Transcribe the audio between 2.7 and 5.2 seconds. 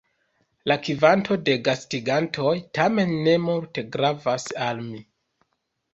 tamen ne multe gravas al mi.